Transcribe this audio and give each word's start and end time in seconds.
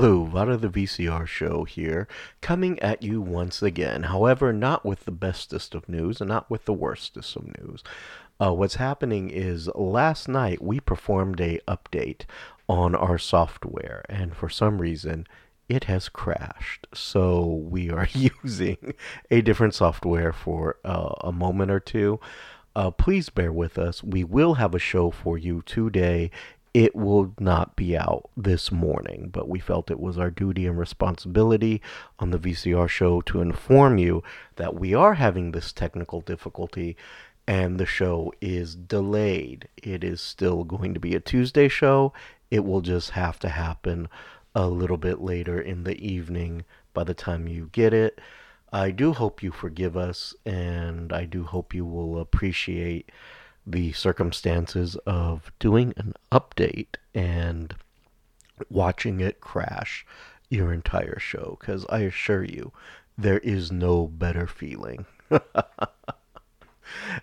Hello, 0.00 0.22
Vara 0.22 0.56
the 0.56 0.68
VCR 0.68 1.26
show 1.26 1.64
here, 1.64 2.06
coming 2.40 2.78
at 2.78 3.02
you 3.02 3.20
once 3.20 3.62
again. 3.62 4.04
However, 4.04 4.52
not 4.52 4.86
with 4.86 5.06
the 5.06 5.10
bestest 5.10 5.74
of 5.74 5.88
news 5.88 6.20
and 6.20 6.28
not 6.28 6.48
with 6.48 6.66
the 6.66 6.72
worstest 6.72 7.34
of 7.34 7.46
news. 7.58 7.82
Uh, 8.40 8.54
what's 8.54 8.76
happening 8.76 9.28
is 9.28 9.68
last 9.74 10.28
night 10.28 10.62
we 10.62 10.78
performed 10.78 11.40
a 11.40 11.58
update 11.66 12.26
on 12.68 12.94
our 12.94 13.18
software, 13.18 14.04
and 14.08 14.36
for 14.36 14.48
some 14.48 14.80
reason 14.80 15.26
it 15.68 15.84
has 15.84 16.08
crashed. 16.08 16.86
So 16.94 17.44
we 17.44 17.90
are 17.90 18.06
using 18.44 18.94
a 19.32 19.40
different 19.40 19.74
software 19.74 20.32
for 20.32 20.76
uh, 20.84 21.14
a 21.22 21.32
moment 21.32 21.72
or 21.72 21.80
two. 21.80 22.20
Uh, 22.76 22.92
please 22.92 23.28
bear 23.30 23.52
with 23.52 23.76
us. 23.76 24.04
We 24.04 24.22
will 24.22 24.54
have 24.54 24.72
a 24.72 24.78
show 24.78 25.10
for 25.10 25.36
you 25.36 25.62
today 25.66 26.30
it 26.78 26.94
will 26.94 27.34
not 27.40 27.74
be 27.74 27.96
out 27.96 28.30
this 28.36 28.70
morning, 28.70 29.30
but 29.32 29.48
we 29.48 29.58
felt 29.58 29.90
it 29.90 29.98
was 29.98 30.16
our 30.16 30.30
duty 30.30 30.64
and 30.64 30.78
responsibility 30.78 31.82
on 32.20 32.30
the 32.30 32.38
VCR 32.38 32.88
show 32.88 33.20
to 33.22 33.40
inform 33.40 33.98
you 33.98 34.22
that 34.54 34.76
we 34.76 34.94
are 34.94 35.14
having 35.14 35.50
this 35.50 35.72
technical 35.72 36.20
difficulty 36.20 36.96
and 37.48 37.80
the 37.80 37.84
show 37.84 38.32
is 38.40 38.76
delayed. 38.76 39.66
It 39.76 40.04
is 40.04 40.20
still 40.20 40.62
going 40.62 40.94
to 40.94 41.00
be 41.00 41.16
a 41.16 41.20
Tuesday 41.20 41.66
show. 41.66 42.12
It 42.48 42.64
will 42.64 42.80
just 42.80 43.10
have 43.10 43.40
to 43.40 43.48
happen 43.48 44.08
a 44.54 44.68
little 44.68 44.98
bit 44.98 45.20
later 45.20 45.60
in 45.60 45.82
the 45.82 45.98
evening 45.98 46.64
by 46.94 47.02
the 47.02 47.12
time 47.12 47.48
you 47.48 47.70
get 47.72 47.92
it. 47.92 48.20
I 48.72 48.92
do 48.92 49.14
hope 49.14 49.42
you 49.42 49.50
forgive 49.50 49.96
us 49.96 50.32
and 50.46 51.12
I 51.12 51.24
do 51.24 51.42
hope 51.42 51.74
you 51.74 51.84
will 51.84 52.20
appreciate 52.20 53.10
the 53.70 53.92
circumstances 53.92 54.96
of 55.06 55.52
doing 55.58 55.92
an 55.96 56.14
update 56.32 56.96
and 57.14 57.74
watching 58.70 59.20
it 59.20 59.40
crash 59.40 60.06
your 60.48 60.72
entire 60.72 61.18
show 61.18 61.56
because 61.60 61.84
I 61.88 62.00
assure 62.00 62.44
you, 62.44 62.72
there 63.16 63.38
is 63.38 63.70
no 63.70 64.06
better 64.06 64.46
feeling. 64.46 65.06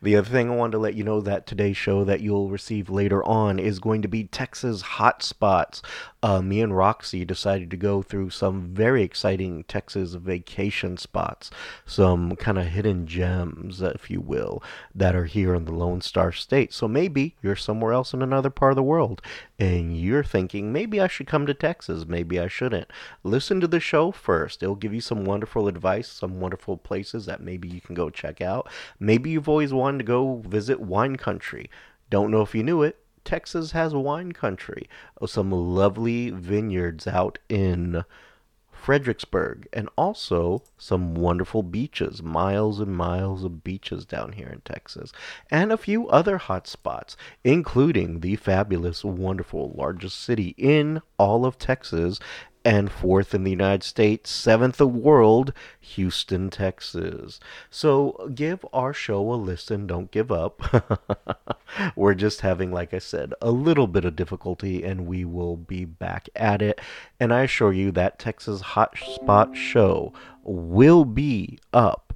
The 0.00 0.16
other 0.16 0.28
thing 0.28 0.50
I 0.50 0.54
wanted 0.54 0.72
to 0.72 0.78
let 0.78 0.94
you 0.94 1.04
know 1.04 1.20
that 1.20 1.46
today's 1.46 1.76
show 1.76 2.04
that 2.04 2.20
you'll 2.20 2.50
receive 2.50 2.90
later 2.90 3.24
on 3.24 3.58
is 3.58 3.78
going 3.78 4.02
to 4.02 4.08
be 4.08 4.24
Texas 4.24 4.82
hotspots. 4.82 5.82
Uh, 6.22 6.40
me 6.40 6.60
and 6.60 6.76
Roxy 6.76 7.24
decided 7.24 7.70
to 7.70 7.76
go 7.76 8.00
through 8.02 8.30
some 8.30 8.68
very 8.74 9.02
exciting 9.02 9.64
Texas 9.64 10.14
vacation 10.14 10.96
spots, 10.96 11.50
some 11.84 12.36
kind 12.36 12.58
of 12.58 12.66
hidden 12.66 13.06
gems, 13.06 13.82
if 13.82 14.10
you 14.10 14.20
will, 14.20 14.62
that 14.94 15.16
are 15.16 15.24
here 15.24 15.54
in 15.54 15.64
the 15.64 15.72
Lone 15.72 16.00
Star 16.00 16.32
State. 16.32 16.72
So 16.72 16.86
maybe 16.86 17.36
you're 17.42 17.56
somewhere 17.56 17.92
else 17.92 18.14
in 18.14 18.22
another 18.22 18.50
part 18.50 18.72
of 18.72 18.76
the 18.76 18.82
world 18.82 19.20
and 19.62 19.96
you're 19.96 20.24
thinking, 20.24 20.72
maybe 20.72 21.00
I 21.00 21.06
should 21.06 21.28
come 21.28 21.46
to 21.46 21.54
Texas, 21.54 22.04
maybe 22.04 22.40
I 22.40 22.48
shouldn't. 22.48 22.90
Listen 23.22 23.60
to 23.60 23.68
the 23.68 23.78
show 23.78 24.10
first. 24.10 24.60
It'll 24.60 24.74
give 24.74 24.92
you 24.92 25.00
some 25.00 25.24
wonderful 25.24 25.68
advice, 25.68 26.08
some 26.08 26.40
wonderful 26.40 26.76
places 26.76 27.26
that 27.26 27.40
maybe 27.40 27.68
you 27.68 27.80
can 27.80 27.94
go 27.94 28.10
check 28.10 28.40
out. 28.40 28.68
Maybe 28.98 29.30
you've 29.30 29.48
always 29.48 29.72
wanted 29.72 29.98
to 29.98 30.04
go 30.04 30.42
visit 30.44 30.80
wine 30.80 31.14
country. 31.14 31.70
Don't 32.10 32.32
know 32.32 32.42
if 32.42 32.56
you 32.56 32.64
knew 32.64 32.82
it. 32.82 32.98
Texas 33.24 33.70
has 33.70 33.94
wine 33.94 34.32
country. 34.32 34.88
Some 35.24 35.52
lovely 35.52 36.30
vineyards 36.30 37.06
out 37.06 37.38
in 37.48 38.02
Fredericksburg, 38.82 39.68
and 39.72 39.88
also 39.96 40.60
some 40.76 41.14
wonderful 41.14 41.62
beaches, 41.62 42.20
miles 42.20 42.80
and 42.80 42.96
miles 42.96 43.44
of 43.44 43.62
beaches 43.62 44.04
down 44.04 44.32
here 44.32 44.48
in 44.48 44.60
Texas, 44.62 45.12
and 45.52 45.70
a 45.70 45.76
few 45.76 46.08
other 46.08 46.36
hot 46.36 46.66
spots, 46.66 47.16
including 47.44 48.18
the 48.18 48.34
fabulous, 48.34 49.04
wonderful, 49.04 49.72
largest 49.78 50.18
city 50.18 50.52
in 50.58 51.00
all 51.16 51.46
of 51.46 51.58
Texas 51.58 52.18
and 52.64 52.90
fourth 52.90 53.34
in 53.34 53.44
the 53.44 53.50
United 53.50 53.82
States, 53.82 54.30
seventh 54.30 54.76
the 54.76 54.86
world, 54.86 55.52
Houston, 55.80 56.50
Texas. 56.50 57.40
So 57.70 58.30
give 58.34 58.64
our 58.72 58.92
show 58.92 59.32
a 59.32 59.34
listen. 59.34 59.86
Don't 59.86 60.10
give 60.10 60.30
up. 60.30 60.62
We're 61.96 62.14
just 62.14 62.42
having, 62.42 62.72
like 62.72 62.94
I 62.94 62.98
said, 62.98 63.34
a 63.40 63.50
little 63.50 63.86
bit 63.86 64.04
of 64.04 64.16
difficulty, 64.16 64.84
and 64.84 65.06
we 65.06 65.24
will 65.24 65.56
be 65.56 65.84
back 65.84 66.28
at 66.36 66.62
it. 66.62 66.80
And 67.18 67.32
I 67.32 67.42
assure 67.42 67.72
you 67.72 67.90
that 67.92 68.18
Texas 68.18 68.62
Hotspot 68.62 69.54
show 69.54 70.12
will 70.42 71.04
be 71.04 71.58
up 71.72 72.14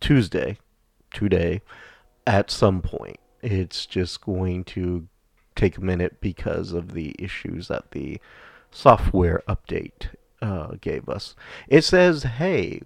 Tuesday, 0.00 0.58
today, 1.12 1.62
at 2.26 2.50
some 2.50 2.82
point. 2.82 3.20
It's 3.42 3.86
just 3.86 4.20
going 4.20 4.64
to 4.64 5.08
take 5.56 5.76
a 5.76 5.82
minute 5.82 6.20
because 6.20 6.72
of 6.72 6.92
the 6.94 7.14
issues 7.18 7.68
that 7.68 7.90
the 7.92 8.20
software 8.70 9.42
update 9.48 10.08
uh, 10.42 10.72
gave 10.80 11.08
us. 11.08 11.34
It 11.68 11.84
says, 11.84 12.22
hey, 12.24 12.82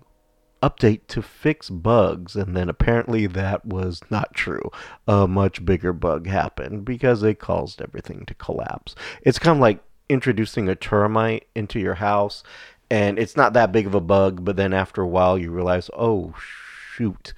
update 0.62 1.06
to 1.08 1.20
fix 1.20 1.68
bugs, 1.68 2.34
and 2.36 2.56
then 2.56 2.68
apparently 2.68 3.26
that 3.26 3.66
was 3.66 4.00
not 4.10 4.34
true. 4.34 4.70
A 5.06 5.28
much 5.28 5.64
bigger 5.64 5.92
bug 5.92 6.26
happened 6.26 6.84
because 6.84 7.22
it 7.22 7.38
caused 7.38 7.82
everything 7.82 8.24
to 8.26 8.34
collapse. 8.34 8.94
It's 9.22 9.38
kind 9.38 9.58
of 9.58 9.60
like 9.60 9.82
introducing 10.08 10.68
a 10.68 10.74
termite 10.74 11.46
into 11.54 11.78
your 11.78 11.94
house, 11.94 12.42
and 12.90 13.18
it's 13.18 13.36
not 13.36 13.52
that 13.52 13.72
big 13.72 13.86
of 13.86 13.94
a 13.94 14.00
bug, 14.00 14.44
but 14.44 14.56
then 14.56 14.72
after 14.72 15.02
a 15.02 15.08
while 15.08 15.38
you 15.38 15.50
realize, 15.50 15.90
oh, 15.96 16.34
shoot 16.38 17.34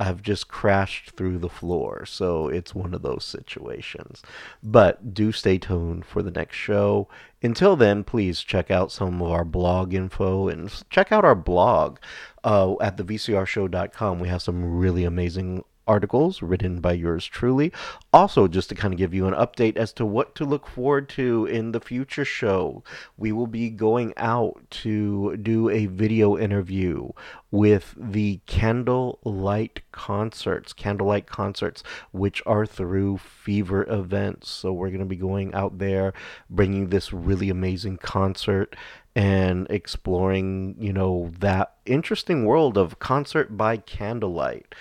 I've 0.00 0.22
just 0.22 0.48
crashed 0.48 1.10
through 1.10 1.38
the 1.38 1.50
floor. 1.50 2.06
So 2.06 2.48
it's 2.48 2.74
one 2.74 2.94
of 2.94 3.02
those 3.02 3.22
situations. 3.22 4.22
But 4.62 5.12
do 5.12 5.30
stay 5.30 5.58
tuned 5.58 6.06
for 6.06 6.22
the 6.22 6.30
next 6.30 6.56
show. 6.56 7.06
Until 7.42 7.76
then, 7.76 8.02
please 8.02 8.40
check 8.40 8.70
out 8.70 8.90
some 8.90 9.20
of 9.20 9.30
our 9.30 9.44
blog 9.44 9.92
info 9.92 10.48
and 10.48 10.72
check 10.88 11.12
out 11.12 11.24
our 11.24 11.34
blog 11.34 11.98
uh, 12.42 12.74
at 12.80 12.96
thevcrshow.com. 12.96 14.20
We 14.20 14.28
have 14.28 14.40
some 14.42 14.78
really 14.78 15.04
amazing 15.04 15.64
articles 15.90 16.40
written 16.40 16.80
by 16.80 16.92
yours 16.92 17.26
truly. 17.26 17.72
Also, 18.12 18.46
just 18.46 18.68
to 18.68 18.76
kind 18.76 18.94
of 18.94 18.98
give 18.98 19.12
you 19.12 19.26
an 19.26 19.34
update 19.34 19.76
as 19.76 19.92
to 19.94 20.06
what 20.06 20.36
to 20.36 20.44
look 20.44 20.68
forward 20.68 21.08
to 21.08 21.46
in 21.46 21.72
the 21.72 21.80
future 21.80 22.24
show, 22.24 22.84
we 23.18 23.32
will 23.32 23.48
be 23.48 23.68
going 23.68 24.14
out 24.16 24.62
to 24.70 25.36
do 25.38 25.68
a 25.68 25.86
video 25.86 26.38
interview 26.38 27.10
with 27.50 27.96
the 27.98 28.38
Candlelight 28.46 29.80
concerts, 29.90 30.72
Candlelight 30.72 31.26
concerts, 31.26 31.82
which 32.12 32.40
are 32.46 32.64
through 32.64 33.18
Fever 33.18 33.84
events. 33.90 34.48
So, 34.48 34.72
we're 34.72 34.90
going 34.90 35.00
to 35.00 35.06
be 35.06 35.16
going 35.16 35.52
out 35.54 35.78
there 35.78 36.12
bringing 36.48 36.90
this 36.90 37.12
really 37.12 37.50
amazing 37.50 37.96
concert 37.96 38.76
and 39.16 39.66
exploring, 39.70 40.76
you 40.78 40.92
know, 40.92 41.32
that 41.40 41.74
interesting 41.84 42.44
world 42.44 42.78
of 42.78 43.00
concert 43.00 43.56
by 43.56 43.76
candlelight 43.76 44.72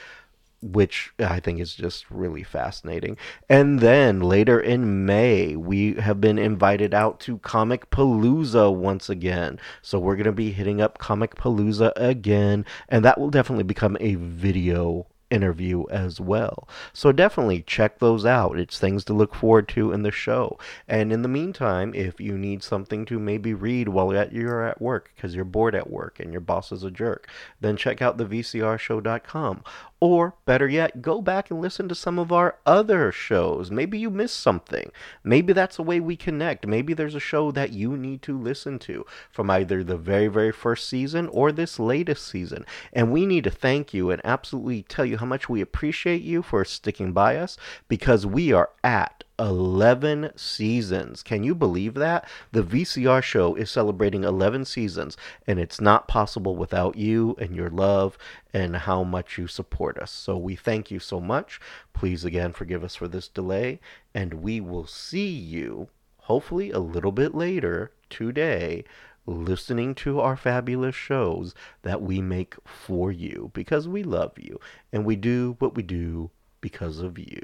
which 0.62 1.14
I 1.20 1.40
think 1.40 1.60
is 1.60 1.74
just 1.74 2.10
really 2.10 2.44
fascinating. 2.44 3.18
And 3.48 3.80
then 3.80 4.20
later 4.20 4.60
in 4.60 5.06
May, 5.06 5.56
we 5.56 5.94
have 5.96 6.20
been 6.20 6.38
invited 6.38 6.94
out 6.94 7.20
to 7.22 7.38
Comicpalooza 7.40 8.74
once 8.74 9.10
again. 9.10 9.60
So 9.82 10.00
we're 10.00 10.16
going 10.16 10.26
to 10.26 10.32
be 10.32 10.52
hitting 10.52 10.82
up 10.82 10.98
Comicpalooza 10.98 11.94
again, 11.96 12.66
and 12.88 13.06
that 13.06 13.20
will 13.20 13.30
definitely 13.30 13.64
become 13.64 13.98
a 14.00 14.16
video 14.16 15.08
interview 15.30 15.86
as 15.90 16.20
well. 16.20 16.68
So 16.94 17.12
definitely 17.12 17.62
check 17.62 18.00
those 18.00 18.26
out. 18.26 18.60
It's 18.60 18.80
things 18.80 19.04
to 19.06 19.14
look 19.14 19.36
forward 19.36 19.68
to 19.70 19.92
in 19.92 20.04
the 20.04 20.12
show. 20.12 20.58
And 20.88 21.14
in 21.14 21.22
the 21.22 21.28
meantime, 21.28 21.94
if 21.94 22.20
you 22.20 22.38
need 22.38 22.64
something 22.64 23.06
to 23.06 23.20
maybe 23.20 23.54
read 23.54 23.90
while 23.90 24.14
you're 24.32 24.68
at 24.68 24.82
work 24.82 25.12
because 25.16 25.36
you're 25.36 25.46
bored 25.46 25.76
at 25.76 25.90
work 25.90 26.20
and 26.20 26.32
your 26.32 26.42
boss 26.42 26.72
is 26.72 26.84
a 26.84 26.92
jerk, 26.92 27.30
then 27.62 27.78
check 27.78 28.02
out 28.02 28.18
the 28.18 28.26
VCRshow.com. 28.26 29.64
Or 30.02 30.36
better 30.46 30.68
yet, 30.68 31.02
go 31.02 31.22
back 31.22 31.52
and 31.52 31.60
listen 31.60 31.90
to 31.90 31.96
some 31.96 32.20
of 32.20 32.32
our 32.32 32.58
other 32.66 33.12
shows. 33.12 33.70
Maybe 33.70 34.00
you 34.00 34.10
missed 34.10 34.40
something. 34.40 34.92
Maybe 35.26 35.52
that's 35.52 35.78
a 35.78 35.84
way 35.84 36.00
we 36.00 36.16
connect. 36.16 36.66
Maybe 36.66 36.94
there's 36.94 37.16
a 37.16 37.20
show 37.20 37.52
that 37.52 37.74
you 37.74 37.98
need 37.98 38.22
to 38.22 38.38
listen 38.38 38.80
to 38.80 39.06
from 39.30 39.50
either 39.50 39.84
the 39.84 39.98
very, 39.98 40.28
very 40.28 40.54
first 40.54 40.88
season 40.88 41.28
or 41.28 41.52
this 41.52 41.80
latest 41.80 42.26
season. 42.26 42.66
And 42.94 43.12
we 43.12 43.26
need 43.26 43.44
to 43.44 43.52
thank 43.52 43.94
you 43.94 44.10
and 44.10 44.22
absolutely 44.24 44.84
tell 44.84 45.06
you 45.06 45.18
how 45.18 45.26
much 45.26 45.50
we 45.50 45.60
appreciate 45.60 46.22
you 46.22 46.44
for 46.44 46.64
sticking 46.64 47.12
by 47.12 47.36
us 47.36 47.58
because 47.90 48.26
we 48.26 48.54
are 48.54 48.70
at 48.84 49.26
11 49.40 50.32
seasons. 50.36 51.24
Can 51.24 51.44
you 51.44 51.56
believe 51.56 51.94
that? 51.96 52.28
The 52.52 52.62
VCR 52.62 53.24
show 53.24 53.56
is 53.56 53.72
celebrating 53.72 54.24
11 54.24 54.66
seasons, 54.66 55.18
and 55.48 55.60
it's 55.60 55.80
not 55.80 56.08
possible 56.08 56.56
without 56.56 56.98
you 56.98 57.36
and 57.40 57.56
your 57.56 57.70
love 57.70 58.18
and 58.54 58.76
how 58.76 59.04
much 59.04 59.38
you 59.38 59.48
support 59.48 59.98
us. 59.98 60.12
So 60.12 60.38
we 60.38 60.56
thank 60.56 60.92
you 60.92 61.00
so 61.00 61.20
much. 61.20 61.60
Please 61.94 62.26
again 62.26 62.52
forgive 62.52 62.84
us 62.84 62.96
for 62.96 63.08
this 63.08 63.28
delay, 63.28 63.80
and 64.14 64.36
we 64.36 64.60
will 64.60 64.86
see 64.86 65.30
you 65.30 65.88
hopefully 66.24 66.70
a 66.70 66.80
little 66.80 67.12
bit 67.12 67.34
later 67.34 67.92
today 68.10 68.84
listening 69.26 69.94
to 69.94 70.20
our 70.20 70.36
fabulous 70.36 70.96
shows 70.96 71.54
that 71.84 72.02
we 72.02 72.22
make 72.22 72.56
for 72.66 73.12
you 73.12 73.52
because 73.54 73.88
we 73.88 74.04
love 74.04 74.34
you 74.38 74.60
and 74.92 75.06
we 75.06 75.16
do 75.16 75.56
what 75.60 75.76
we 75.76 75.84
do 75.84 76.30
because 76.62 77.00
of 77.00 77.18
you. 77.18 77.42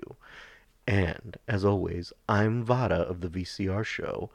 And 0.87 1.37
as 1.47 1.63
always, 1.65 2.13
I'm 2.29 2.63
Vara 2.63 2.97
of 2.97 3.21
the 3.21 3.29
VCR 3.29 3.83
show. 3.85 4.29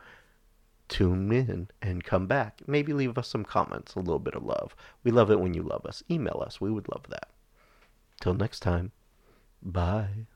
tune 0.89 1.31
in 1.33 1.69
and 1.81 2.05
come 2.05 2.27
back. 2.27 2.63
Maybe 2.67 2.93
leave 2.93 3.17
us 3.17 3.29
some 3.29 3.45
comments, 3.45 3.95
a 3.95 4.01
little 4.01 4.19
bit 4.19 4.35
of 4.35 4.43
love. 4.45 4.75
We 5.05 5.11
love 5.13 5.31
it 5.31 5.41
when 5.41 5.55
you 5.55 5.63
love 5.63 5.87
us. 5.87 6.03
Email 6.11 6.43
us. 6.45 6.61
We 6.61 6.71
would 6.71 6.89
love 6.89 7.05
that. 7.11 7.31
Till 8.21 8.35
next 8.35 8.61
time, 8.61 8.93
bye. 9.63 10.27